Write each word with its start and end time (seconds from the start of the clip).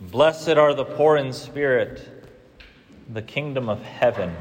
Blessed 0.00 0.56
are 0.56 0.72
the 0.72 0.86
poor 0.86 1.18
in 1.18 1.30
spirit, 1.30 2.08
the 3.12 3.20
kingdom 3.20 3.68
of 3.68 3.82
heaven 3.82 4.34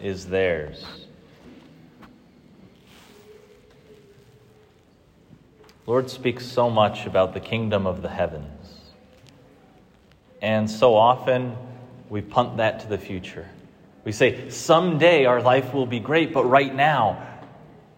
is 0.00 0.26
theirs. 0.26 0.84
Lord 5.86 6.10
speaks 6.10 6.44
so 6.44 6.68
much 6.68 7.06
about 7.06 7.34
the 7.34 7.40
kingdom 7.40 7.86
of 7.86 8.02
the 8.02 8.08
heavens. 8.08 8.80
And 10.42 10.68
so 10.68 10.96
often 10.96 11.56
we 12.10 12.20
punt 12.20 12.56
that 12.56 12.80
to 12.80 12.88
the 12.88 12.98
future. 12.98 13.48
We 14.02 14.10
say, 14.10 14.50
someday 14.50 15.24
our 15.24 15.40
life 15.40 15.72
will 15.72 15.86
be 15.86 16.00
great, 16.00 16.32
but 16.32 16.46
right 16.46 16.74
now, 16.74 17.24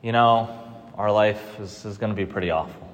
you 0.03 0.13
know, 0.13 0.55
our 0.95 1.11
life 1.11 1.59
is, 1.59 1.87
is 1.87 1.97
going 1.97 2.11
to 2.11 2.17
be 2.17 2.27
pretty 2.27 2.51
awful. 2.51 2.87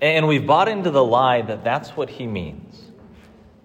And 0.00 0.26
we've 0.26 0.46
bought 0.46 0.66
into 0.66 0.90
the 0.90 1.04
lie 1.04 1.42
that 1.42 1.62
that's 1.62 1.90
what 1.90 2.10
he 2.10 2.26
means 2.26 2.87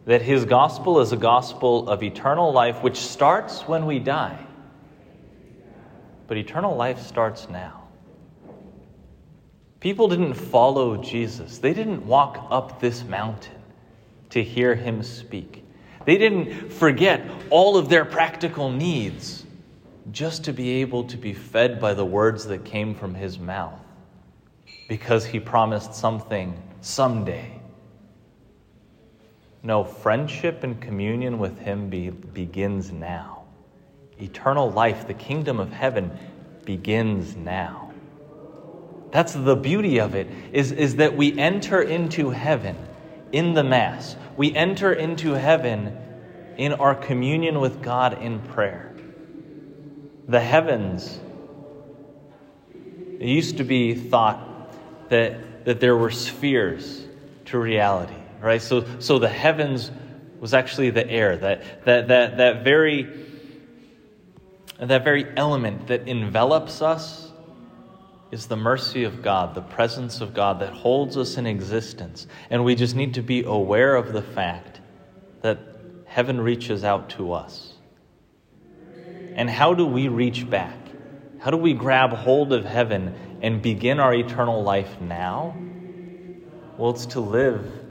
that 0.06 0.22
his 0.22 0.46
gospel 0.46 1.00
is 1.00 1.12
a 1.12 1.18
gospel 1.18 1.88
of 1.88 2.04
eternal 2.04 2.52
life, 2.52 2.82
which 2.84 2.98
starts 2.98 3.62
when 3.62 3.86
we 3.86 4.00
die. 4.00 4.38
But 6.28 6.38
eternal 6.38 6.76
life 6.76 7.02
starts 7.02 7.48
now. 7.50 7.84
People 9.80 10.08
didn't 10.08 10.34
follow 10.34 10.98
Jesus, 10.98 11.60
they 11.60 11.74
didn't 11.74 12.06
walk 12.06 12.48
up 12.50 12.80
this 12.80 13.04
mountain 13.04 13.62
to 14.30 14.44
hear 14.44 14.76
him 14.76 15.04
speak. 15.04 15.64
They 16.06 16.18
didn't 16.18 16.72
forget 16.72 17.22
all 17.50 17.78
of 17.78 17.88
their 17.88 18.04
practical 18.04 18.72
needs 18.72 19.46
just 20.12 20.44
to 20.46 20.54
be 20.54 20.82
able 20.82 21.06
to 21.06 21.18
be 21.18 21.34
fed 21.34 21.80
by 21.80 21.94
the 21.94 22.04
words 22.04 22.46
that 22.48 22.66
came 22.66 22.94
from 22.94 23.14
his 23.14 23.40
mouth 23.40 23.80
because 24.90 25.26
he 25.26 25.40
promised 25.40 25.94
something 25.94 26.62
someday 26.82 27.63
no, 29.66 29.86
friendship 29.86 30.66
and 30.66 30.80
communion 30.82 31.40
with 31.40 31.58
Him 31.60 31.90
be, 31.90 32.10
begins 32.10 32.92
now. 32.92 33.46
Eternal 34.22 34.70
life, 34.70 35.08
the 35.08 35.14
kingdom 35.14 35.62
of 35.62 35.72
heaven, 35.72 36.12
begins 36.66 37.38
now. 37.38 37.94
That's 39.12 39.32
the 39.32 39.56
beauty 39.56 40.00
of 40.00 40.16
it, 40.16 40.28
is, 40.52 40.74
is 40.74 40.98
that 40.98 41.16
we 41.16 41.38
enter 41.40 41.82
into 41.82 42.32
heaven 42.32 42.76
in 43.32 43.54
the 43.54 43.64
Mass. 43.64 44.18
We 44.36 44.54
enter 44.54 44.92
into 44.92 45.32
heaven 45.32 45.98
in 46.58 46.74
our 46.74 46.94
communion 46.94 47.62
with 47.62 47.82
God 47.82 48.22
in 48.22 48.42
prayer. 48.42 48.94
The 50.28 50.42
heavens, 50.42 51.20
it 53.18 53.28
used 53.28 53.58
to 53.58 53.64
be 53.64 53.96
thought 53.96 55.10
that, 55.10 55.66
that 55.66 55.80
there 55.80 55.96
were 55.96 56.12
spheres 56.12 57.06
to 57.46 57.58
reality 57.58 58.23
right? 58.44 58.62
So, 58.62 58.86
so 59.00 59.20
the 59.20 59.30
heavens 59.30 59.90
was 60.40 60.54
actually 60.54 60.90
the 60.90 61.10
air, 61.10 61.38
that, 61.38 61.86
that, 61.86 62.10
that, 62.10 62.38
that, 62.38 62.64
very, 62.64 63.08
that 64.78 65.04
very 65.06 65.26
element 65.38 65.88
that 65.88 66.08
envelops 66.08 66.82
us 66.82 67.32
is 68.32 68.48
the 68.48 68.58
mercy 68.58 69.06
of 69.06 69.22
God, 69.22 69.56
the 69.56 69.62
presence 69.62 70.20
of 70.20 70.34
God 70.34 70.60
that 70.60 70.74
holds 70.74 71.16
us 71.16 71.38
in 71.38 71.46
existence. 71.48 72.28
And 72.50 72.66
we 72.66 72.76
just 72.76 72.96
need 72.96 73.14
to 73.14 73.22
be 73.22 73.44
aware 73.44 73.96
of 73.96 74.12
the 74.12 74.22
fact 74.22 74.82
that 75.42 75.60
heaven 76.06 76.42
reaches 76.42 76.84
out 76.84 77.12
to 77.12 77.32
us. 77.32 77.74
And 79.36 79.50
how 79.50 79.74
do 79.74 79.86
we 79.86 80.10
reach 80.10 80.50
back? 80.50 80.78
How 81.40 81.52
do 81.52 81.58
we 81.58 81.74
grab 81.74 82.12
hold 82.12 82.52
of 82.52 82.66
heaven 82.66 83.40
and 83.42 83.62
begin 83.62 84.00
our 84.00 84.14
eternal 84.14 84.64
life 84.64 85.00
now? 85.00 85.56
Well, 86.78 86.92
it's 86.92 87.06
to 87.08 87.20
live 87.20 87.83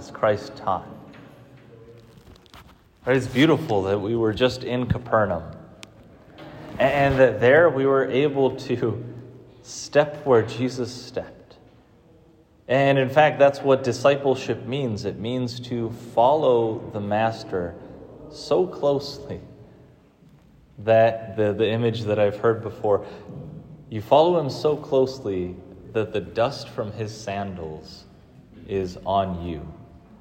as 0.00 0.10
Christ 0.10 0.56
taught. 0.56 0.88
It's 3.06 3.26
beautiful 3.26 3.82
that 3.82 3.98
we 3.98 4.16
were 4.16 4.32
just 4.32 4.64
in 4.64 4.86
Capernaum 4.86 5.42
and 6.78 7.18
that 7.18 7.38
there 7.38 7.68
we 7.68 7.84
were 7.84 8.10
able 8.10 8.56
to 8.56 9.04
step 9.62 10.24
where 10.24 10.40
Jesus 10.40 10.90
stepped. 10.90 11.58
And 12.66 12.98
in 12.98 13.10
fact, 13.10 13.38
that's 13.38 13.60
what 13.60 13.84
discipleship 13.84 14.64
means 14.64 15.04
it 15.04 15.18
means 15.18 15.60
to 15.68 15.90
follow 16.14 16.78
the 16.94 17.00
Master 17.00 17.74
so 18.30 18.66
closely 18.66 19.40
that 20.78 21.36
the, 21.36 21.52
the 21.52 21.68
image 21.68 22.04
that 22.04 22.18
I've 22.18 22.38
heard 22.38 22.62
before, 22.62 23.04
you 23.90 24.00
follow 24.00 24.40
him 24.40 24.48
so 24.48 24.78
closely 24.78 25.56
that 25.92 26.14
the 26.14 26.22
dust 26.22 26.70
from 26.70 26.90
his 26.92 27.14
sandals 27.14 28.04
is 28.66 28.96
on 29.04 29.46
you 29.46 29.60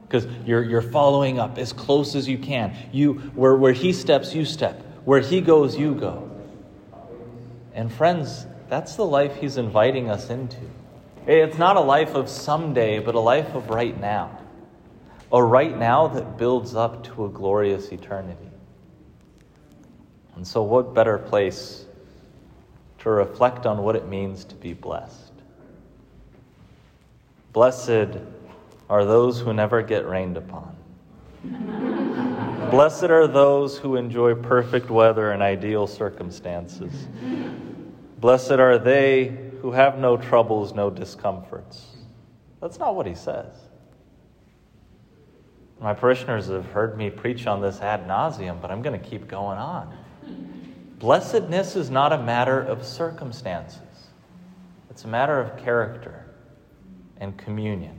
because 0.09 0.25
you're, 0.43 0.63
you're 0.63 0.81
following 0.81 1.37
up 1.37 1.59
as 1.59 1.71
close 1.71 2.15
as 2.15 2.27
you 2.27 2.39
can. 2.39 2.75
You, 2.91 3.13
where, 3.35 3.55
where 3.55 3.73
he 3.73 3.93
steps, 3.93 4.33
you 4.33 4.43
step. 4.43 4.81
Where 5.05 5.19
he 5.19 5.39
goes, 5.39 5.77
you 5.77 5.93
go. 5.93 6.31
And 7.75 7.93
friends, 7.93 8.47
that's 8.69 8.95
the 8.95 9.05
life 9.05 9.35
he's 9.35 9.57
inviting 9.57 10.09
us 10.09 10.31
into. 10.31 10.57
It's 11.27 11.59
not 11.59 11.75
a 11.75 11.81
life 11.81 12.15
of 12.15 12.27
someday, 12.27 12.97
but 12.97 13.13
a 13.13 13.19
life 13.19 13.53
of 13.53 13.69
right 13.69 13.99
now. 13.99 14.35
A 15.31 15.43
right 15.43 15.77
now 15.77 16.07
that 16.07 16.39
builds 16.39 16.73
up 16.73 17.03
to 17.03 17.25
a 17.25 17.29
glorious 17.29 17.91
eternity. 17.91 18.49
And 20.35 20.47
so, 20.47 20.63
what 20.63 20.95
better 20.95 21.19
place 21.19 21.85
to 22.99 23.11
reflect 23.11 23.67
on 23.67 23.83
what 23.83 23.95
it 23.95 24.07
means 24.07 24.43
to 24.45 24.55
be 24.55 24.73
blessed? 24.73 25.33
Blessed 27.53 28.17
are 28.89 29.05
those 29.05 29.39
who 29.39 29.53
never 29.53 29.81
get 29.81 30.07
rained 30.07 30.37
upon. 30.37 30.75
Blessed 32.71 33.05
are 33.05 33.27
those 33.27 33.77
who 33.77 33.95
enjoy 33.95 34.35
perfect 34.35 34.89
weather 34.89 35.31
and 35.31 35.41
ideal 35.41 35.87
circumstances. 35.87 37.07
Blessed 38.19 38.51
are 38.51 38.77
they 38.77 39.37
who 39.61 39.71
have 39.71 39.97
no 39.97 40.17
troubles, 40.17 40.73
no 40.73 40.89
discomforts. 40.89 41.97
That's 42.61 42.79
not 42.79 42.95
what 42.95 43.05
he 43.05 43.15
says. 43.15 43.53
My 45.79 45.93
parishioners 45.93 46.47
have 46.47 46.65
heard 46.65 46.97
me 46.97 47.09
preach 47.09 47.47
on 47.47 47.61
this 47.61 47.79
ad 47.79 48.05
nauseum, 48.05 48.61
but 48.61 48.69
I'm 48.69 48.81
going 48.81 48.99
to 48.99 49.09
keep 49.09 49.27
going 49.27 49.57
on. 49.57 49.95
Blessedness 50.99 51.77
is 51.77 51.89
not 51.89 52.11
a 52.11 52.17
matter 52.17 52.59
of 52.59 52.85
circumstances, 52.85 53.79
it's 54.89 55.05
a 55.05 55.07
matter 55.07 55.39
of 55.39 55.57
character 55.57 56.25
and 57.17 57.37
communion. 57.37 57.98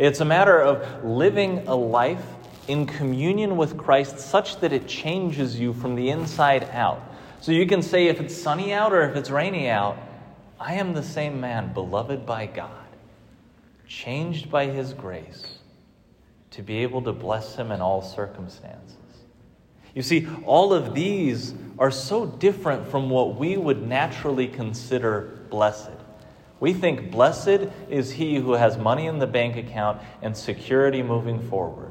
It's 0.00 0.20
a 0.20 0.24
matter 0.24 0.58
of 0.58 1.04
living 1.04 1.68
a 1.68 1.74
life 1.74 2.24
in 2.68 2.86
communion 2.86 3.58
with 3.58 3.76
Christ 3.76 4.18
such 4.18 4.58
that 4.60 4.72
it 4.72 4.88
changes 4.88 5.60
you 5.60 5.74
from 5.74 5.94
the 5.94 6.08
inside 6.08 6.64
out. 6.72 7.02
So 7.42 7.52
you 7.52 7.66
can 7.66 7.82
say, 7.82 8.06
if 8.06 8.18
it's 8.18 8.34
sunny 8.34 8.72
out 8.72 8.94
or 8.94 9.02
if 9.02 9.14
it's 9.14 9.28
rainy 9.28 9.68
out, 9.68 9.98
I 10.58 10.76
am 10.76 10.94
the 10.94 11.02
same 11.02 11.38
man, 11.38 11.74
beloved 11.74 12.24
by 12.24 12.46
God, 12.46 12.86
changed 13.86 14.50
by 14.50 14.68
His 14.68 14.94
grace 14.94 15.58
to 16.52 16.62
be 16.62 16.78
able 16.78 17.02
to 17.02 17.12
bless 17.12 17.54
Him 17.56 17.70
in 17.70 17.82
all 17.82 18.00
circumstances. 18.00 18.96
You 19.94 20.00
see, 20.00 20.26
all 20.46 20.72
of 20.72 20.94
these 20.94 21.52
are 21.78 21.90
so 21.90 22.24
different 22.24 22.88
from 22.88 23.10
what 23.10 23.36
we 23.36 23.58
would 23.58 23.86
naturally 23.86 24.48
consider 24.48 25.40
blessed. 25.50 25.99
We 26.60 26.74
think 26.74 27.10
blessed 27.10 27.68
is 27.88 28.12
he 28.12 28.36
who 28.36 28.52
has 28.52 28.76
money 28.76 29.06
in 29.06 29.18
the 29.18 29.26
bank 29.26 29.56
account 29.56 30.02
and 30.20 30.36
security 30.36 31.02
moving 31.02 31.40
forward. 31.48 31.90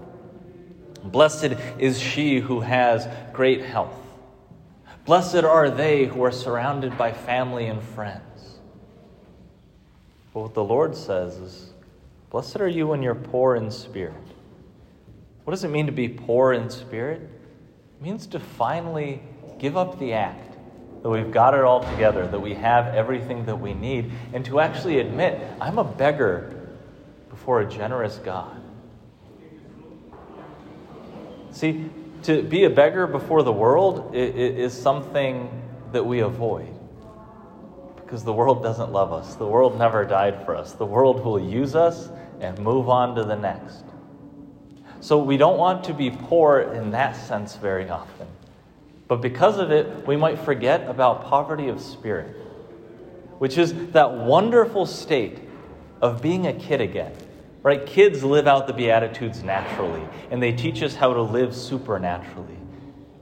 Blessed 1.04 1.56
is 1.80 2.00
she 2.00 2.40
who 2.40 2.60
has 2.60 3.08
great 3.34 3.64
health. 3.64 3.96
Blessed 5.06 5.44
are 5.44 5.72
they 5.72 6.06
who 6.06 6.24
are 6.24 6.32
surrounded 6.32 6.98
by 6.98 7.12
family 7.12 7.66
and 7.66 7.82
friends. 7.82 8.60
But 10.34 10.42
what 10.42 10.54
the 10.54 10.64
Lord 10.64 10.96
says 10.96 11.38
is, 11.38 11.70
Blessed 12.30 12.62
are 12.62 12.68
you 12.68 12.86
when 12.86 13.02
you're 13.02 13.16
poor 13.16 13.56
in 13.56 13.72
spirit. 13.72 14.14
What 15.46 15.52
does 15.52 15.64
it 15.64 15.70
mean 15.70 15.88
to 15.88 15.92
be 15.92 16.08
poor 16.08 16.54
in 16.54 16.70
spirit? 16.70 17.22
It 17.22 18.04
means 18.04 18.28
to 18.28 18.40
finally 18.40 19.24
give 19.58 19.76
up 19.76 19.98
the 19.98 20.14
act 20.14 20.49
that 21.02 21.10
we've 21.10 21.32
got 21.32 21.54
it 21.54 21.62
all 21.62 21.84
together, 21.92 22.28
that 22.28 22.40
we 22.40 22.54
have 22.56 22.94
everything 22.94 23.46
that 23.46 23.56
we 23.56 23.74
need, 23.74 24.12
and 24.34 24.44
to 24.46 24.60
actually 24.60 25.00
admit, 25.00 25.42
I'm 25.62 25.78
a 25.78 25.84
beggar 25.84 26.70
before 27.30 27.62
a 27.62 27.70
generous 27.70 28.18
God. 28.18 28.62
See, 31.52 31.90
to 32.24 32.44
be 32.44 32.66
a 32.66 32.70
beggar 32.70 33.08
before 33.08 33.44
the 33.44 33.52
world 33.52 34.14
is 34.14 34.74
something 34.74 35.50
that 35.92 36.06
we 36.06 36.20
avoid 36.20 36.68
because 38.10 38.24
the 38.24 38.34
world 38.34 38.64
doesn't 38.64 38.92
love 38.92 39.14
us. 39.14 39.36
The 39.36 39.46
world 39.46 39.78
never 39.78 40.04
died 40.04 40.44
for 40.44 40.56
us. 40.56 40.74
The 40.74 40.86
world 40.86 41.24
will 41.24 41.40
use 41.40 41.76
us 41.76 42.10
and 42.40 42.58
move 42.58 42.90
on 42.90 43.14
to 43.16 43.24
the 43.24 43.36
next. 43.36 43.84
So 45.00 45.22
we 45.22 45.38
don't 45.38 45.60
want 45.60 45.84
to 45.84 45.94
be 45.94 46.10
poor 46.10 46.62
in 46.62 46.90
that 46.92 47.16
sense 47.16 47.56
very 47.56 47.88
often. 47.88 48.26
But 49.10 49.22
because 49.22 49.58
of 49.58 49.72
it, 49.72 50.08
we 50.08 50.16
might 50.16 50.38
forget 50.40 50.88
about 50.88 51.26
poverty 51.26 51.68
of 51.68 51.82
spirit, 51.82 52.28
which 53.40 53.58
is 53.58 53.74
that 53.92 54.14
wonderful 54.14 54.86
state 54.86 55.40
of 56.00 56.22
being 56.22 56.46
a 56.46 56.54
kid 56.54 56.80
again. 56.80 57.12
Right? 57.64 57.86
Kids 57.86 58.24
live 58.24 58.48
out 58.48 58.68
the 58.68 58.74
Beatitudes 58.74 59.44
naturally, 59.44 60.08
and 60.32 60.42
they 60.42 60.54
teach 60.54 60.82
us 60.84 60.96
how 60.96 61.14
to 61.14 61.22
live 61.22 61.54
supernaturally. 61.54 62.56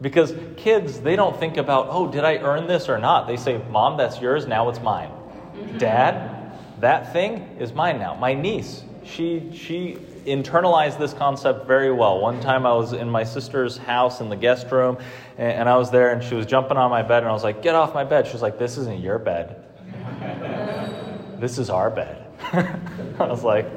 Because 0.01 0.35
kids, 0.57 0.99
they 0.99 1.15
don't 1.15 1.39
think 1.39 1.57
about, 1.57 1.87
oh, 1.89 2.11
did 2.11 2.23
I 2.23 2.37
earn 2.37 2.67
this 2.67 2.89
or 2.89 2.99
not? 2.99 3.25
They 3.25 3.37
say, 3.37 3.59
Mom, 3.71 3.97
that's 3.97 4.21
yours, 4.21 4.45
now 4.45 4.69
it's 4.69 4.81
mine. 4.81 5.09
Dad, 5.77 6.51
that 6.81 7.13
thing 7.13 7.57
is 7.59 7.73
mine 7.73 7.97
now. 7.97 8.13
My 8.13 8.33
niece, 8.33 8.83
she, 9.03 9.49
she 9.53 9.97
internalized 10.27 10.99
this 10.99 11.13
concept 11.13 11.65
very 11.65 11.91
well. 11.91 12.19
One 12.19 12.39
time 12.41 12.65
I 12.65 12.73
was 12.73 12.93
in 12.93 13.09
my 13.09 13.23
sister's 13.23 13.77
house 13.77 14.19
in 14.21 14.29
the 14.29 14.35
guest 14.35 14.69
room, 14.71 14.97
and, 15.37 15.51
and 15.51 15.69
I 15.69 15.77
was 15.77 15.89
there, 15.89 16.11
and 16.11 16.23
she 16.23 16.35
was 16.35 16.45
jumping 16.45 16.77
on 16.77 16.91
my 16.91 17.01
bed, 17.01 17.23
and 17.23 17.29
I 17.29 17.31
was 17.31 17.43
like, 17.43 17.61
Get 17.61 17.75
off 17.75 17.93
my 17.93 18.03
bed. 18.03 18.27
She 18.27 18.33
was 18.33 18.41
like, 18.41 18.59
This 18.59 18.77
isn't 18.77 18.99
your 19.01 19.17
bed. 19.19 19.63
this 21.39 21.57
is 21.57 21.69
our 21.69 21.89
bed. 21.89 22.25
I 23.19 23.25
was 23.25 23.43
like, 23.43 23.67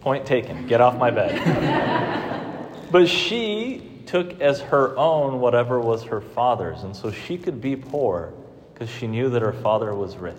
Point 0.00 0.26
taken. 0.26 0.66
Get 0.66 0.80
off 0.80 0.98
my 0.98 1.10
bed. 1.10 2.70
but 2.90 3.08
she 3.08 4.02
took 4.06 4.40
as 4.40 4.60
her 4.60 4.96
own 4.96 5.40
whatever 5.40 5.78
was 5.80 6.02
her 6.04 6.20
father's, 6.20 6.82
and 6.82 6.96
so 6.96 7.12
she 7.12 7.38
could 7.38 7.60
be 7.60 7.76
poor 7.76 8.32
because 8.72 8.90
she 8.90 9.06
knew 9.06 9.30
that 9.30 9.42
her 9.42 9.52
father 9.52 9.94
was 9.94 10.16
rich. 10.16 10.36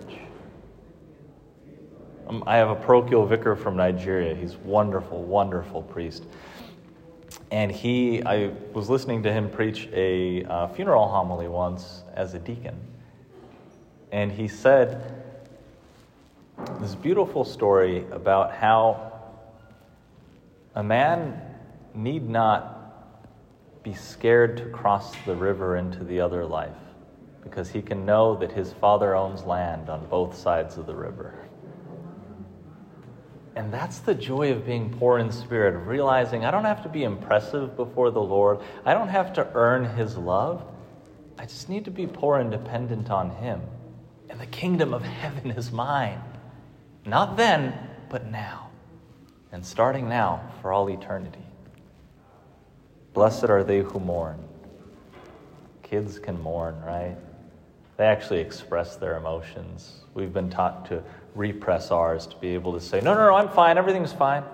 Um, 2.28 2.44
I 2.46 2.56
have 2.56 2.70
a 2.70 2.74
parochial 2.74 3.26
vicar 3.26 3.56
from 3.56 3.76
Nigeria. 3.76 4.34
He's 4.34 4.56
wonderful, 4.56 5.22
wonderful 5.22 5.82
priest. 5.82 6.24
And 7.50 7.70
he, 7.70 8.22
I 8.24 8.52
was 8.72 8.88
listening 8.88 9.22
to 9.24 9.32
him 9.32 9.50
preach 9.50 9.88
a 9.92 10.44
uh, 10.44 10.68
funeral 10.68 11.08
homily 11.08 11.48
once 11.48 12.02
as 12.14 12.34
a 12.34 12.38
deacon. 12.38 12.78
And 14.10 14.30
he 14.30 14.48
said 14.48 15.22
this 16.80 16.94
beautiful 16.94 17.44
story 17.44 18.06
about 18.10 18.52
how 18.52 19.12
a 20.74 20.82
man 20.82 21.40
need 21.94 22.28
not 22.28 23.82
be 23.82 23.94
scared 23.94 24.56
to 24.58 24.64
cross 24.66 25.14
the 25.26 25.34
river 25.34 25.76
into 25.76 26.04
the 26.04 26.20
other 26.20 26.44
life 26.44 26.70
because 27.42 27.68
he 27.68 27.82
can 27.82 28.06
know 28.06 28.36
that 28.36 28.52
his 28.52 28.72
father 28.74 29.16
owns 29.16 29.42
land 29.42 29.88
on 29.88 30.06
both 30.06 30.36
sides 30.36 30.78
of 30.78 30.86
the 30.86 30.94
river. 30.94 31.34
And 33.54 33.72
that's 33.72 33.98
the 33.98 34.14
joy 34.14 34.52
of 34.52 34.64
being 34.64 34.90
poor 34.98 35.18
in 35.18 35.30
spirit, 35.30 35.76
realizing 35.86 36.44
I 36.44 36.50
don't 36.50 36.64
have 36.64 36.82
to 36.84 36.88
be 36.88 37.04
impressive 37.04 37.76
before 37.76 38.10
the 38.10 38.22
Lord. 38.22 38.60
I 38.84 38.94
don't 38.94 39.08
have 39.08 39.32
to 39.34 39.48
earn 39.54 39.84
his 39.96 40.16
love. 40.16 40.64
I 41.38 41.44
just 41.44 41.68
need 41.68 41.84
to 41.84 41.90
be 41.90 42.06
poor 42.06 42.38
and 42.38 42.50
dependent 42.50 43.10
on 43.10 43.30
him. 43.30 43.60
And 44.30 44.40
the 44.40 44.46
kingdom 44.46 44.94
of 44.94 45.02
heaven 45.22 45.50
is 45.50 45.70
mine. 45.70 46.22
Not 47.04 47.36
then, 47.36 47.74
but 48.08 48.30
now 48.30 48.72
and 49.52 49.64
starting 49.64 50.08
now 50.08 50.40
for 50.60 50.72
all 50.72 50.88
eternity. 50.88 51.44
Blessed 53.12 53.44
are 53.44 53.62
they 53.62 53.80
who 53.80 54.00
mourn. 54.00 54.42
Kids 55.82 56.18
can 56.18 56.40
mourn, 56.40 56.80
right? 56.80 57.16
They 57.98 58.04
actually 58.04 58.40
express 58.40 58.96
their 58.96 59.18
emotions. 59.18 60.00
We've 60.14 60.32
been 60.32 60.48
taught 60.48 60.86
to 60.86 61.04
repress 61.34 61.90
ours 61.90 62.26
to 62.26 62.36
be 62.36 62.54
able 62.54 62.72
to 62.74 62.80
say, 62.80 63.00
no, 63.00 63.14
no, 63.14 63.26
no, 63.26 63.34
I'm 63.34 63.48
fine, 63.48 63.78
everything's 63.78 64.12
fine. 64.12 64.44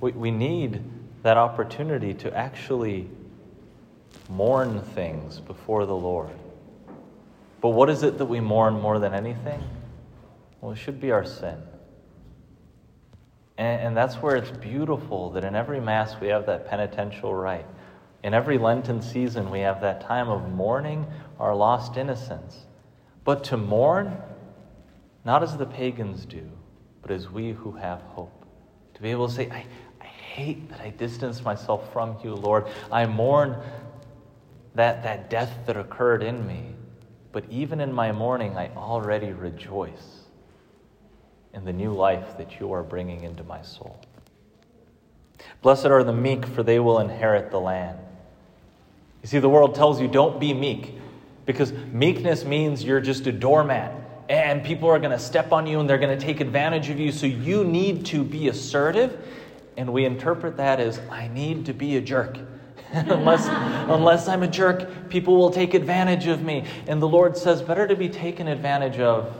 We, 0.00 0.12
we 0.12 0.30
need 0.30 0.82
that 1.22 1.36
opportunity 1.36 2.14
to 2.14 2.36
actually 2.36 3.08
mourn 4.28 4.82
things 4.82 5.40
before 5.40 5.86
the 5.86 5.96
Lord. 5.96 6.30
But 7.60 7.70
what 7.70 7.88
is 7.88 8.02
it 8.02 8.18
that 8.18 8.26
we 8.26 8.40
mourn 8.40 8.74
more 8.74 8.98
than 8.98 9.14
anything? 9.14 9.62
Well, 10.60 10.72
it 10.72 10.76
should 10.76 11.00
be 11.00 11.10
our 11.10 11.24
sin. 11.24 11.56
And, 13.58 13.80
and 13.80 13.96
that's 13.96 14.16
where 14.16 14.36
it's 14.36 14.50
beautiful 14.50 15.30
that 15.30 15.44
in 15.44 15.54
every 15.54 15.80
Mass 15.80 16.16
we 16.20 16.28
have 16.28 16.46
that 16.46 16.68
penitential 16.68 17.34
rite. 17.34 17.66
In 18.22 18.34
every 18.34 18.58
Lenten 18.58 19.00
season, 19.00 19.50
we 19.50 19.60
have 19.60 19.80
that 19.80 20.00
time 20.02 20.28
of 20.28 20.50
mourning 20.50 21.06
our 21.38 21.54
lost 21.54 21.96
innocence. 21.96 22.66
But 23.24 23.44
to 23.44 23.56
mourn, 23.56 24.16
not 25.26 25.42
as 25.42 25.56
the 25.56 25.66
pagans 25.66 26.24
do, 26.24 26.48
but 27.02 27.10
as 27.10 27.28
we 27.28 27.50
who 27.50 27.72
have 27.72 28.00
hope. 28.02 28.46
To 28.94 29.02
be 29.02 29.10
able 29.10 29.26
to 29.26 29.34
say, 29.34 29.50
I, 29.50 29.66
I 30.00 30.04
hate 30.04 30.70
that 30.70 30.80
I 30.80 30.90
distance 30.90 31.42
myself 31.42 31.92
from 31.92 32.16
you, 32.22 32.32
Lord. 32.32 32.68
I 32.92 33.06
mourn 33.06 33.56
that, 34.76 35.02
that 35.02 35.28
death 35.28 35.52
that 35.66 35.76
occurred 35.76 36.22
in 36.22 36.46
me. 36.46 36.66
But 37.32 37.44
even 37.50 37.80
in 37.80 37.92
my 37.92 38.12
mourning, 38.12 38.56
I 38.56 38.68
already 38.76 39.32
rejoice 39.32 40.20
in 41.52 41.64
the 41.64 41.72
new 41.72 41.92
life 41.92 42.38
that 42.38 42.60
you 42.60 42.72
are 42.72 42.84
bringing 42.84 43.24
into 43.24 43.42
my 43.42 43.62
soul. 43.62 44.00
Blessed 45.60 45.86
are 45.86 46.04
the 46.04 46.12
meek, 46.12 46.46
for 46.46 46.62
they 46.62 46.78
will 46.78 47.00
inherit 47.00 47.50
the 47.50 47.60
land. 47.60 47.98
You 49.22 49.28
see, 49.28 49.40
the 49.40 49.48
world 49.48 49.74
tells 49.74 50.00
you 50.00 50.06
don't 50.06 50.38
be 50.38 50.54
meek 50.54 50.94
because 51.46 51.72
meekness 51.72 52.44
means 52.44 52.84
you're 52.84 53.00
just 53.00 53.26
a 53.26 53.32
doormat 53.32 54.05
and 54.28 54.64
people 54.64 54.88
are 54.88 54.98
going 54.98 55.12
to 55.12 55.18
step 55.18 55.52
on 55.52 55.66
you 55.66 55.80
and 55.80 55.88
they're 55.88 55.98
going 55.98 56.16
to 56.18 56.24
take 56.24 56.40
advantage 56.40 56.90
of 56.90 56.98
you. 56.98 57.12
So 57.12 57.26
you 57.26 57.64
need 57.64 58.06
to 58.06 58.24
be 58.24 58.48
assertive. 58.48 59.26
And 59.76 59.92
we 59.92 60.04
interpret 60.04 60.56
that 60.56 60.80
as 60.80 60.98
I 61.10 61.28
need 61.28 61.66
to 61.66 61.74
be 61.74 61.96
a 61.96 62.00
jerk. 62.00 62.38
unless, 62.92 63.46
unless 63.90 64.28
I'm 64.28 64.42
a 64.42 64.48
jerk, 64.48 65.08
people 65.08 65.36
will 65.36 65.50
take 65.50 65.74
advantage 65.74 66.26
of 66.26 66.42
me. 66.42 66.64
And 66.86 67.00
the 67.00 67.08
Lord 67.08 67.36
says, 67.36 67.62
better 67.62 67.86
to 67.86 67.96
be 67.96 68.08
taken 68.08 68.48
advantage 68.48 68.98
of 68.98 69.34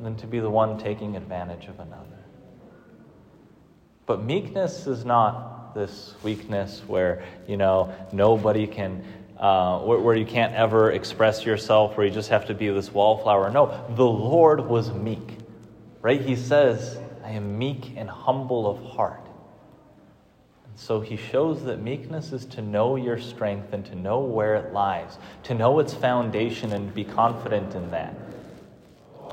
than 0.00 0.16
to 0.16 0.26
be 0.26 0.40
the 0.40 0.50
one 0.50 0.78
taking 0.78 1.16
advantage 1.16 1.66
of 1.66 1.80
another. 1.80 2.06
But 4.06 4.24
meekness 4.24 4.86
is 4.86 5.04
not 5.04 5.74
this 5.74 6.14
weakness 6.22 6.82
where, 6.86 7.22
you 7.46 7.56
know, 7.56 7.94
nobody 8.12 8.66
can, 8.66 9.04
uh, 9.40 9.78
where, 9.78 9.98
where 9.98 10.14
you 10.14 10.26
can't 10.26 10.54
ever 10.54 10.92
express 10.92 11.46
yourself, 11.46 11.96
where 11.96 12.06
you 12.06 12.12
just 12.12 12.28
have 12.28 12.46
to 12.46 12.54
be 12.54 12.68
this 12.68 12.92
wallflower. 12.92 13.50
No, 13.50 13.86
the 13.96 14.06
Lord 14.06 14.60
was 14.66 14.92
meek, 14.92 15.38
right? 16.02 16.20
He 16.20 16.36
says, 16.36 16.98
I 17.24 17.30
am 17.30 17.58
meek 17.58 17.94
and 17.96 18.08
humble 18.08 18.68
of 18.68 18.84
heart. 18.92 19.26
And 20.66 20.78
so 20.78 21.00
he 21.00 21.16
shows 21.16 21.64
that 21.64 21.80
meekness 21.80 22.32
is 22.32 22.44
to 22.46 22.60
know 22.60 22.96
your 22.96 23.18
strength 23.18 23.72
and 23.72 23.84
to 23.86 23.94
know 23.94 24.20
where 24.20 24.56
it 24.56 24.74
lies, 24.74 25.16
to 25.44 25.54
know 25.54 25.78
its 25.78 25.94
foundation 25.94 26.72
and 26.72 26.94
be 26.94 27.04
confident 27.04 27.74
in 27.74 27.90
that. 27.92 28.14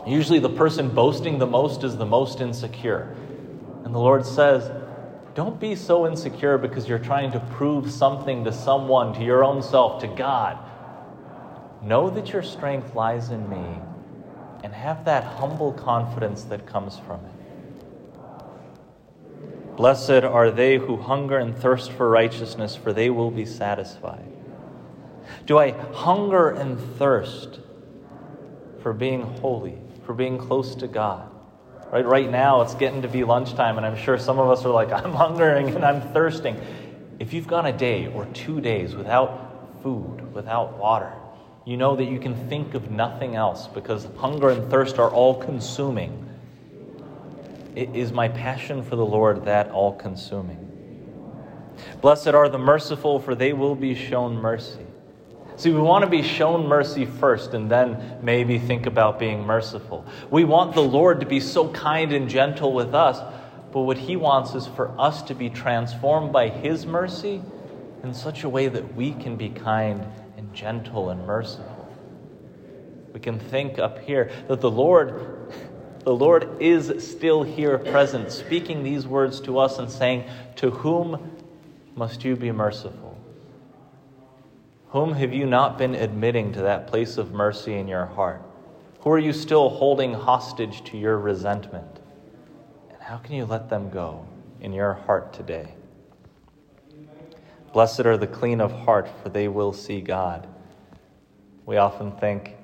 Usually, 0.06 0.40
the 0.40 0.50
person 0.50 0.88
boasting 0.88 1.38
the 1.38 1.46
most 1.46 1.84
is 1.84 1.98
the 1.98 2.06
most 2.06 2.40
insecure. 2.40 3.14
And 3.84 3.94
the 3.94 4.00
Lord 4.00 4.26
says, 4.26 4.72
Don't 5.38 5.60
be 5.60 5.76
so 5.76 6.08
insecure 6.08 6.58
because 6.58 6.90
you're 6.90 6.98
trying 6.98 7.32
to 7.34 7.40
prove 7.40 7.92
something 7.92 8.44
to 8.44 8.52
someone, 8.52 9.14
to 9.14 9.24
your 9.24 9.44
own 9.44 9.62
self, 9.62 10.02
to 10.02 10.08
God. 10.08 10.58
Know 11.84 12.10
that 12.10 12.34
your 12.34 12.42
strength 12.42 12.96
lies 12.96 13.30
in 13.30 13.48
me 13.48 13.78
and 14.64 14.74
have 14.74 15.06
that 15.06 15.24
humble 15.24 15.74
confidence 15.74 16.42
that 16.46 16.66
comes 16.66 16.98
from 16.98 17.20
it. 17.24 17.32
Blessed 19.78 20.24
are 20.24 20.50
they 20.50 20.78
who 20.78 20.98
hunger 20.98 21.38
and 21.38 21.56
thirst 21.56 21.92
for 21.92 22.10
righteousness, 22.10 22.76
for 22.76 22.92
they 22.92 23.12
will 23.12 23.30
be 23.30 23.46
satisfied. 23.46 24.26
Do 25.46 25.60
I 25.60 25.70
hunger 25.94 26.50
and 26.50 26.80
thirst 26.98 27.60
for 28.82 28.92
being 28.92 29.22
holy? 29.22 29.78
for 30.08 30.14
being 30.14 30.38
close 30.38 30.74
to 30.74 30.88
God. 30.88 31.30
Right, 31.92 32.06
right 32.06 32.30
now, 32.30 32.62
it's 32.62 32.76
getting 32.76 33.04
to 33.04 33.08
be 33.08 33.24
lunchtime, 33.24 33.78
and 33.78 33.86
I'm 33.86 33.96
sure 33.96 34.18
some 34.18 34.40
of 34.40 34.50
us 34.50 34.66
are 34.66 34.70
like, 34.70 34.92
I'm 35.06 35.14
hungering 35.14 35.74
and 35.74 35.86
I'm 35.86 36.02
thirsting. 36.14 36.60
If 37.20 37.34
you've 37.34 37.48
gone 37.48 37.66
a 37.66 37.72
day 37.72 38.08
or 38.08 38.26
two 38.26 38.60
days 38.60 38.96
without 38.96 39.82
food, 39.82 40.34
without 40.34 40.78
water, 40.78 41.14
you 41.66 41.78
know 41.78 41.96
that 41.96 42.06
you 42.06 42.20
can 42.20 42.36
think 42.50 42.74
of 42.74 42.92
nothing 42.92 43.36
else 43.36 43.68
because 43.68 44.08
hunger 44.18 44.50
and 44.50 44.70
thirst 44.70 45.00
are 45.00 45.10
all 45.10 45.36
consuming. 45.36 46.26
It 47.76 47.96
is 47.96 48.12
my 48.12 48.28
passion 48.28 48.84
for 48.84 48.96
the 48.96 49.06
Lord 49.06 49.46
that 49.46 49.70
all 49.72 49.94
consuming. 49.94 50.64
Blessed 52.02 52.30
are 52.30 52.50
the 52.50 52.58
merciful, 52.58 53.20
for 53.20 53.36
they 53.36 53.54
will 53.54 53.76
be 53.76 53.96
shown 53.96 54.36
mercy. 54.36 54.87
See, 55.58 55.72
we 55.72 55.82
want 55.82 56.04
to 56.04 56.10
be 56.10 56.22
shown 56.22 56.68
mercy 56.68 57.06
first 57.06 57.56
and 57.56 57.70
then 57.70 58.20
maybe 58.22 58.60
think 58.60 58.86
about 58.86 59.18
being 59.18 59.44
merciful. 59.44 60.06
We 60.30 60.44
want 60.44 60.76
the 60.76 60.84
Lord 60.84 61.20
to 61.22 61.26
be 61.26 61.40
so 61.40 61.70
kind 61.70 62.14
and 62.14 62.30
gentle 62.30 62.74
with 62.74 62.94
us, 62.94 63.20
but 63.72 63.82
what 63.82 63.98
He 63.98 64.16
wants 64.16 64.54
is 64.54 64.68
for 64.68 64.94
us 65.00 65.24
to 65.24 65.34
be 65.34 65.50
transformed 65.50 66.32
by 66.32 66.50
His 66.50 66.86
mercy 66.86 67.42
in 68.04 68.14
such 68.14 68.44
a 68.44 68.50
way 68.50 68.68
that 68.68 68.96
we 68.96 69.14
can 69.14 69.36
be 69.36 69.50
kind 69.50 70.06
and 70.38 70.54
gentle 70.54 71.10
and 71.10 71.26
merciful. 71.26 71.92
We 73.12 73.20
can 73.20 73.40
think 73.40 73.80
up 73.80 73.98
here 74.00 74.32
that 74.48 74.62
the 74.62 74.72
Lord 74.72 75.48
the 76.04 76.16
Lord 76.16 76.62
is 76.62 77.06
still 77.06 77.44
here 77.44 77.78
present, 77.78 78.32
speaking 78.32 78.82
these 78.82 79.06
words 79.06 79.42
to 79.42 79.60
us 79.60 79.78
and 79.78 79.92
saying, 79.92 80.24
To 80.56 80.70
whom 80.70 81.38
must 81.96 82.24
you 82.24 82.38
be 82.38 82.50
merciful? 82.54 83.17
Whom 84.90 85.14
have 85.14 85.34
you 85.34 85.46
not 85.46 85.78
been 85.78 85.96
admitting 85.96 86.54
to 86.54 86.62
that 86.62 86.88
place 86.88 87.18
of 87.18 87.34
mercy 87.34 87.74
in 87.74 87.88
your 87.88 88.06
heart? 88.06 88.42
Who 89.02 89.12
are 89.12 89.20
you 89.20 89.34
still 89.34 89.70
holding 89.70 90.14
hostage 90.14 90.84
to 90.86 90.98
your 90.98 91.18
resentment? 91.18 92.00
And 92.90 93.02
How 93.02 93.18
can 93.18 93.36
you 93.36 93.46
let 93.46 93.70
them 93.70 93.90
go 93.90 94.26
in 94.62 94.72
your 94.74 94.94
heart 94.94 95.34
today? 95.34 95.74
Blessed 97.74 98.02
are 98.02 98.18
the 98.18 98.28
clean 98.28 98.62
of 98.62 98.72
heart, 98.72 99.10
for 99.22 99.30
they 99.30 99.48
will 99.48 99.74
see 99.74 100.02
God. 100.02 100.48
We 101.66 101.78
often 101.78 102.14
think, 102.14 102.56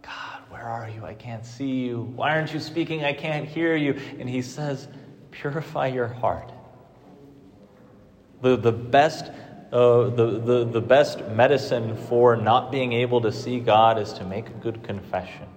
God, 0.00 0.40
where 0.48 0.62
are 0.62 0.88
you? 0.88 1.04
I 1.04 1.14
can't 1.14 1.44
see 1.44 1.84
you. 1.84 2.02
Why 2.14 2.36
aren't 2.36 2.54
you 2.54 2.60
speaking? 2.60 3.04
I 3.04 3.12
can't 3.12 3.46
hear 3.46 3.74
you. 3.74 4.00
And 4.20 4.28
he 4.30 4.42
says, 4.42 4.86
Purify 5.32 5.88
your 5.88 6.06
heart. 6.06 6.52
The, 8.42 8.56
the, 8.56 8.72
best, 8.72 9.30
uh, 9.72 10.10
the, 10.10 10.38
the, 10.38 10.64
the 10.64 10.80
best 10.80 11.26
medicine 11.28 11.96
for 12.08 12.36
not 12.36 12.70
being 12.70 12.92
able 12.92 13.20
to 13.22 13.32
see 13.32 13.58
God 13.58 13.98
is 13.98 14.12
to 14.14 14.24
make 14.24 14.48
a 14.48 14.52
good 14.52 14.82
confession 14.82 15.48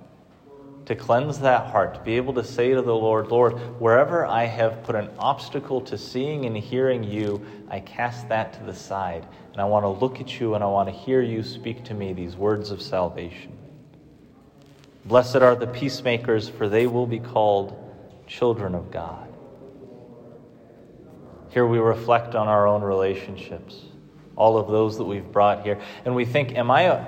to 0.85 0.95
cleanse 0.95 1.39
that 1.39 1.71
heart, 1.71 1.95
to 1.95 1.99
be 2.01 2.15
able 2.15 2.33
to 2.33 2.43
say 2.43 2.73
to 2.73 2.81
the 2.81 2.95
Lord, 2.95 3.27
Lord, 3.27 3.53
wherever 3.79 4.25
I 4.25 4.45
have 4.45 4.83
put 4.83 4.95
an 4.95 5.09
obstacle 5.17 5.81
to 5.81 5.97
seeing 5.97 6.45
and 6.45 6.55
hearing 6.55 7.03
you, 7.03 7.43
I 7.69 7.79
cast 7.79 8.29
that 8.29 8.53
to 8.53 8.63
the 8.63 8.73
side. 8.73 9.25
And 9.51 9.61
I 9.61 9.65
want 9.65 9.83
to 9.83 9.89
look 9.89 10.21
at 10.21 10.39
you 10.39 10.53
and 10.53 10.63
I 10.63 10.67
want 10.67 10.87
to 10.89 10.93
hear 10.93 11.21
you 11.21 11.43
speak 11.43 11.83
to 11.85 11.93
me 11.93 12.13
these 12.13 12.35
words 12.35 12.69
of 12.69 12.81
salvation. 12.81 13.57
Blessed 15.05 15.37
are 15.37 15.55
the 15.55 15.67
peacemakers, 15.67 16.49
for 16.49 16.67
they 16.67 16.87
will 16.87 17.07
be 17.07 17.19
called 17.19 17.75
children 18.27 18.75
of 18.75 18.91
God. 18.91 19.27
Here 21.49 21.65
we 21.65 21.79
reflect 21.79 22.35
on 22.35 22.47
our 22.47 22.67
own 22.67 22.81
relationships, 22.81 23.81
all 24.35 24.57
of 24.57 24.67
those 24.67 24.97
that 24.97 25.05
we've 25.05 25.31
brought 25.31 25.63
here, 25.63 25.79
and 26.03 26.15
we 26.15 26.25
think, 26.25 26.55
Am 26.55 26.69
I 26.69 26.81
a 26.83 27.05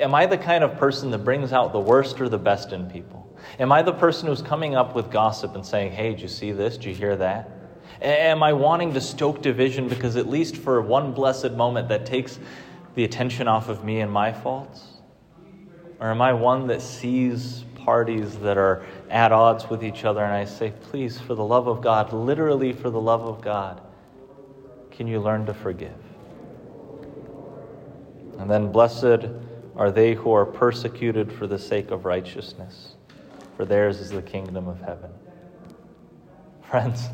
Am 0.00 0.14
I 0.14 0.26
the 0.26 0.38
kind 0.38 0.64
of 0.64 0.76
person 0.78 1.10
that 1.10 1.18
brings 1.18 1.52
out 1.52 1.72
the 1.72 1.80
worst 1.80 2.20
or 2.20 2.28
the 2.28 2.38
best 2.38 2.72
in 2.72 2.88
people? 2.90 3.26
Am 3.58 3.72
I 3.72 3.82
the 3.82 3.92
person 3.92 4.26
who's 4.28 4.42
coming 4.42 4.74
up 4.74 4.94
with 4.94 5.10
gossip 5.10 5.54
and 5.54 5.64
saying, 5.64 5.92
hey, 5.92 6.10
did 6.10 6.20
you 6.20 6.28
see 6.28 6.52
this? 6.52 6.76
Did 6.76 6.86
you 6.86 6.94
hear 6.94 7.16
that? 7.16 7.50
Am 8.00 8.42
I 8.42 8.54
wanting 8.54 8.94
to 8.94 9.00
stoke 9.00 9.42
division 9.42 9.88
because, 9.88 10.16
at 10.16 10.28
least 10.28 10.56
for 10.56 10.80
one 10.80 11.12
blessed 11.12 11.52
moment, 11.52 11.88
that 11.88 12.06
takes 12.06 12.38
the 12.94 13.04
attention 13.04 13.48
off 13.48 13.68
of 13.68 13.84
me 13.84 14.00
and 14.00 14.10
my 14.10 14.32
faults? 14.32 14.84
Or 15.98 16.10
am 16.10 16.22
I 16.22 16.32
one 16.32 16.68
that 16.68 16.80
sees 16.80 17.64
parties 17.74 18.38
that 18.38 18.56
are 18.56 18.82
at 19.10 19.32
odds 19.32 19.68
with 19.68 19.84
each 19.84 20.04
other 20.04 20.24
and 20.24 20.32
I 20.32 20.46
say, 20.46 20.72
please, 20.84 21.18
for 21.18 21.34
the 21.34 21.44
love 21.44 21.66
of 21.66 21.82
God, 21.82 22.14
literally 22.14 22.72
for 22.72 22.88
the 22.88 23.00
love 23.00 23.22
of 23.22 23.42
God, 23.42 23.82
can 24.90 25.06
you 25.06 25.20
learn 25.20 25.44
to 25.46 25.54
forgive? 25.54 26.09
And 28.40 28.50
then, 28.50 28.72
blessed 28.72 29.28
are 29.76 29.90
they 29.90 30.14
who 30.14 30.32
are 30.32 30.46
persecuted 30.46 31.30
for 31.30 31.46
the 31.46 31.58
sake 31.58 31.90
of 31.90 32.06
righteousness, 32.06 32.94
for 33.54 33.66
theirs 33.66 34.00
is 34.00 34.10
the 34.10 34.22
kingdom 34.22 34.66
of 34.66 34.80
heaven. 34.80 35.10
Friends, 36.62 37.08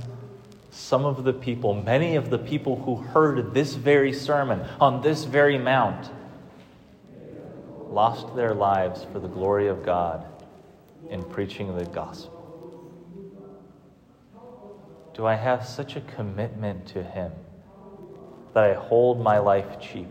some 0.70 1.04
of 1.04 1.24
the 1.24 1.32
people, 1.32 1.74
many 1.74 2.14
of 2.14 2.30
the 2.30 2.38
people 2.38 2.76
who 2.76 2.94
heard 2.94 3.54
this 3.54 3.74
very 3.74 4.12
sermon 4.12 4.64
on 4.80 5.02
this 5.02 5.24
very 5.24 5.58
mount, 5.58 6.10
lost 7.90 8.36
their 8.36 8.54
lives 8.54 9.04
for 9.10 9.18
the 9.18 9.26
glory 9.26 9.66
of 9.66 9.84
God 9.84 10.24
in 11.10 11.24
preaching 11.24 11.76
the 11.76 11.86
gospel. 11.86 12.32
Do 15.12 15.26
I 15.26 15.34
have 15.34 15.66
such 15.66 15.96
a 15.96 16.02
commitment 16.02 16.86
to 16.88 17.02
Him 17.02 17.32
that 18.54 18.62
I 18.62 18.74
hold 18.74 19.20
my 19.20 19.38
life 19.38 19.80
cheap? 19.80 20.08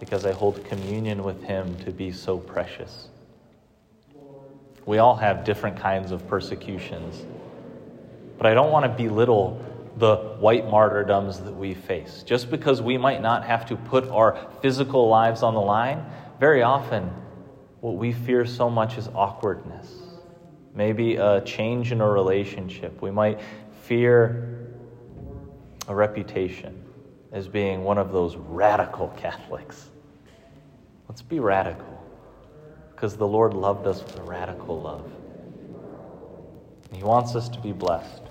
Because 0.00 0.24
I 0.24 0.32
hold 0.32 0.64
communion 0.64 1.22
with 1.22 1.42
Him 1.44 1.76
to 1.84 1.92
be 1.92 2.10
so 2.10 2.38
precious. 2.38 3.08
We 4.86 4.98
all 4.98 5.14
have 5.14 5.44
different 5.44 5.78
kinds 5.78 6.10
of 6.10 6.26
persecutions, 6.26 7.22
but 8.38 8.46
I 8.46 8.54
don't 8.54 8.72
want 8.72 8.86
to 8.86 8.88
belittle 8.88 9.64
the 9.98 10.16
white 10.40 10.68
martyrdoms 10.68 11.40
that 11.40 11.54
we 11.54 11.74
face. 11.74 12.24
Just 12.24 12.50
because 12.50 12.80
we 12.80 12.96
might 12.96 13.20
not 13.20 13.44
have 13.44 13.66
to 13.66 13.76
put 13.76 14.08
our 14.08 14.48
physical 14.62 15.08
lives 15.08 15.42
on 15.42 15.52
the 15.54 15.60
line, 15.60 16.04
very 16.40 16.62
often 16.62 17.10
what 17.80 17.96
we 17.96 18.12
fear 18.12 18.46
so 18.46 18.70
much 18.70 18.96
is 18.96 19.08
awkwardness. 19.14 19.92
Maybe 20.74 21.16
a 21.16 21.42
change 21.42 21.92
in 21.92 22.00
a 22.00 22.08
relationship. 22.08 23.02
We 23.02 23.10
might 23.10 23.40
fear 23.82 24.70
a 25.86 25.94
reputation 25.94 26.82
as 27.32 27.48
being 27.48 27.84
one 27.84 27.98
of 27.98 28.12
those 28.12 28.36
radical 28.36 29.08
Catholics. 29.16 29.88
Let's 31.08 31.22
be 31.22 31.40
radical 31.40 32.00
because 32.90 33.16
the 33.16 33.26
Lord 33.26 33.54
loved 33.54 33.86
us 33.86 34.02
with 34.02 34.18
a 34.18 34.22
radical 34.22 34.80
love. 34.80 35.10
He 36.92 37.02
wants 37.02 37.34
us 37.34 37.48
to 37.48 37.60
be 37.60 37.72
blessed, 37.72 38.22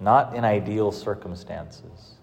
not 0.00 0.34
in 0.34 0.44
ideal 0.44 0.92
circumstances, 0.92 2.16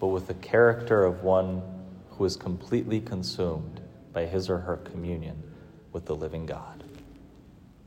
but 0.00 0.08
with 0.08 0.26
the 0.26 0.34
character 0.34 1.04
of 1.04 1.22
one 1.22 1.62
who 2.10 2.24
is 2.24 2.36
completely 2.36 3.00
consumed 3.00 3.80
by 4.12 4.26
his 4.26 4.50
or 4.50 4.58
her 4.58 4.76
communion 4.78 5.40
with 5.92 6.04
the 6.04 6.14
living 6.14 6.46
God. 6.46 6.77